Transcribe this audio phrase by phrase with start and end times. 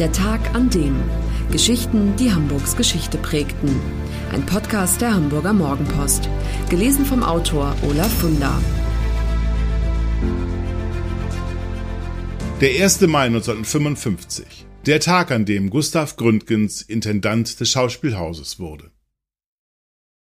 [0.00, 1.00] Der Tag an dem.
[1.52, 3.80] Geschichten, die Hamburgs Geschichte prägten.
[4.32, 6.28] Ein Podcast der Hamburger Morgenpost.
[6.68, 8.60] Gelesen vom Autor Olaf Funder.
[12.60, 13.02] Der 1.
[13.02, 14.66] Mai 1955.
[14.84, 18.90] Der Tag, an dem Gustav Gründgens Intendant des Schauspielhauses wurde.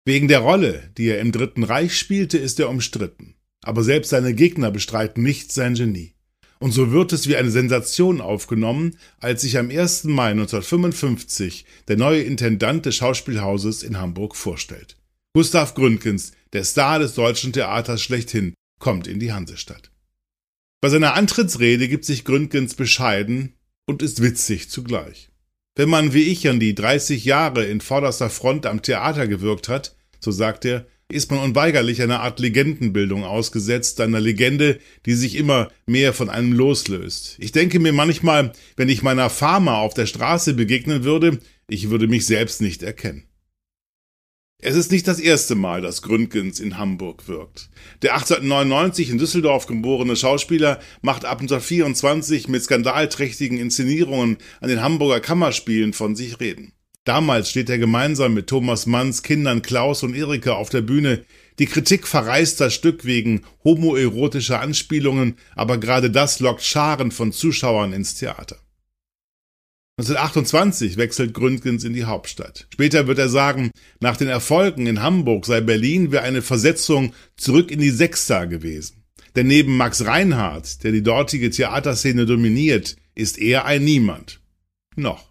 [0.05, 3.33] Wegen der Rolle, die er im Dritten Reich spielte, ist er umstritten.
[3.63, 6.16] Aber selbst seine Gegner bestreiten nicht sein Genie.
[6.59, 10.05] Und so wird es wie eine Sensation aufgenommen, als sich am 1.
[10.05, 14.97] Mai 1955 der neue Intendant des Schauspielhauses in Hamburg vorstellt.
[15.33, 19.91] Gustav Gründgens, der Star des deutschen Theaters schlechthin, kommt in die Hansestadt.
[20.81, 23.53] Bei seiner Antrittsrede gibt sich Gründgens bescheiden
[23.85, 25.29] und ist witzig zugleich.
[25.75, 29.95] Wenn man wie ich an die 30 Jahre in vorderster Front am Theater gewirkt hat,
[30.19, 35.69] so sagt er, ist man unweigerlich einer Art Legendenbildung ausgesetzt, einer Legende, die sich immer
[35.85, 37.37] mehr von einem loslöst.
[37.39, 42.07] Ich denke mir manchmal, wenn ich meiner Farmer auf der Straße begegnen würde, ich würde
[42.07, 43.23] mich selbst nicht erkennen.
[44.59, 47.69] Es ist nicht das erste Mal, dass Gründgens in Hamburg wirkt.
[48.01, 55.19] Der 1899 in Düsseldorf geborene Schauspieler macht ab 1924 mit skandalträchtigen Inszenierungen an den Hamburger
[55.19, 56.73] Kammerspielen von sich reden.
[57.07, 61.23] Damals steht er gemeinsam mit Thomas Manns Kindern Klaus und Erika auf der Bühne.
[61.57, 67.93] Die Kritik verreist das Stück wegen homoerotischer Anspielungen, aber gerade das lockt Scharen von Zuschauern
[67.93, 68.57] ins Theater.
[69.99, 72.67] 1928 wechselt Gründgens in die Hauptstadt.
[72.73, 73.71] Später wird er sagen,
[74.01, 79.05] nach den Erfolgen in Hamburg sei Berlin wie eine Versetzung zurück in die Sechster gewesen.
[79.37, 84.41] Denn neben Max Reinhardt, der die dortige Theaterszene dominiert, ist er ein Niemand.
[84.97, 85.26] Noch.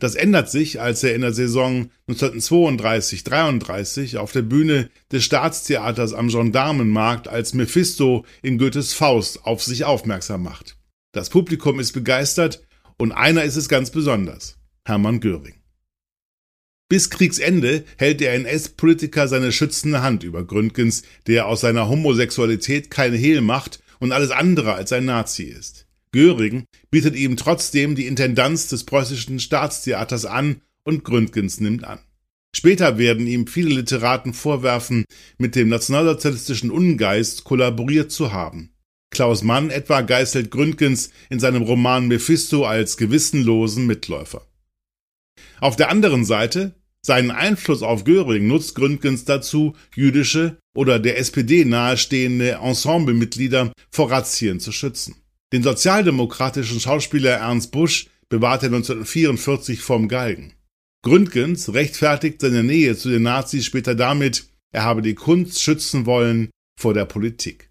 [0.00, 6.28] Das ändert sich, als er in der Saison 1932-33 auf der Bühne des Staatstheaters am
[6.28, 10.78] Gendarmenmarkt als Mephisto in Goethes Faust auf sich aufmerksam macht.
[11.12, 14.56] Das Publikum ist begeistert und einer ist es ganz besonders.
[14.86, 15.56] Hermann Göring.
[16.88, 23.18] Bis Kriegsende hält der NS-Politiker seine schützende Hand über Gründgens, der aus seiner Homosexualität keine
[23.18, 25.86] Hehl macht und alles andere als ein Nazi ist.
[26.10, 32.00] Göring bietet ihm trotzdem die Intendanz des preußischen Staatstheaters an und Gründgens nimmt an.
[32.54, 35.04] Später werden ihm viele Literaten vorwerfen,
[35.38, 38.70] mit dem nationalsozialistischen Ungeist kollaboriert zu haben.
[39.10, 44.46] Klaus Mann etwa geißelt Gründgens in seinem Roman Mephisto als gewissenlosen Mitläufer.
[45.60, 51.64] Auf der anderen Seite, seinen Einfluss auf Göring nutzt Gründgens dazu, jüdische oder der SPD
[51.64, 55.16] nahestehende Ensemblemitglieder vor Razzien zu schützen.
[55.52, 60.54] Den sozialdemokratischen Schauspieler Ernst Busch bewahrte er 1944 vom Galgen.
[61.02, 66.50] Gründgens rechtfertigt seine Nähe zu den Nazis später damit, er habe die Kunst schützen wollen
[66.78, 67.70] vor der Politik.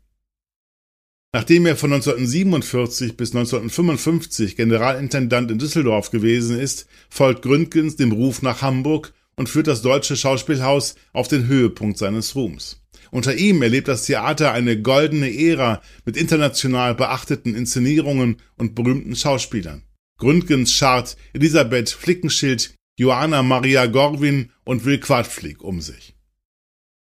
[1.31, 8.41] Nachdem er von 1947 bis 1955 Generalintendant in Düsseldorf gewesen ist, folgt Gründgens dem Ruf
[8.41, 12.81] nach Hamburg und führt das deutsche Schauspielhaus auf den Höhepunkt seines Ruhms.
[13.09, 19.83] Unter ihm erlebt das Theater eine goldene Ära mit international beachteten Inszenierungen und berühmten Schauspielern.
[20.17, 26.17] Gründgens schart Elisabeth Flickenschild, Johanna Maria Gorwin und Will Quadflieg um sich.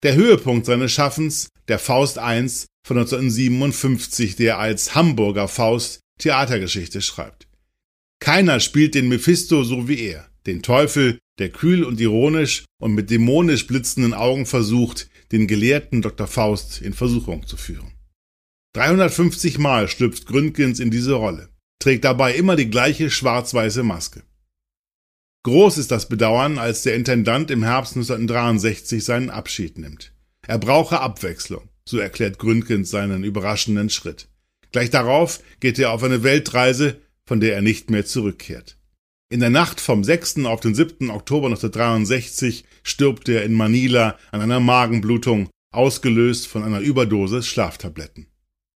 [0.04, 2.48] Der Höhepunkt seines Schaffens, der Faust I
[2.86, 7.48] von 1957, der als Hamburger Faust Theatergeschichte schreibt.
[8.20, 13.10] Keiner spielt den Mephisto so wie er, den Teufel, der kühl und ironisch und mit
[13.10, 16.26] dämonisch blitzenden Augen versucht, den gelehrten Dr.
[16.26, 17.92] Faust in Versuchung zu führen.
[18.74, 21.48] 350 Mal schlüpft Gründgens in diese Rolle,
[21.80, 24.22] trägt dabei immer die gleiche schwarz-weiße Maske.
[25.44, 30.12] Groß ist das Bedauern, als der Intendant im Herbst 1963 seinen Abschied nimmt.
[30.46, 34.28] Er brauche Abwechslung, so erklärt Gründgens seinen überraschenden Schritt.
[34.72, 38.77] Gleich darauf geht er auf eine Weltreise, von der er nicht mehr zurückkehrt.
[39.30, 40.46] In der Nacht vom 6.
[40.46, 41.10] auf den 7.
[41.10, 48.28] Oktober 1963 stirbt er in Manila an einer Magenblutung, ausgelöst von einer Überdosis Schlaftabletten.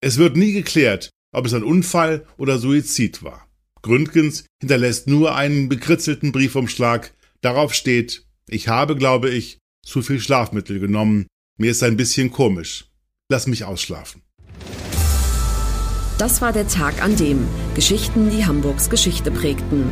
[0.02, 3.48] Es wird nie geklärt, ob es ein Unfall oder Suizid war.
[3.84, 7.14] Gründgens hinterlässt nur einen bekritzelten Briefumschlag.
[7.42, 11.28] Darauf steht, ich habe, glaube ich, zu viel Schlafmittel genommen.
[11.60, 12.86] Mir ist ein bisschen komisch.
[13.30, 14.24] Lass mich ausschlafen.
[16.18, 19.92] Das war der Tag an dem Geschichten, die Hamburgs Geschichte prägten.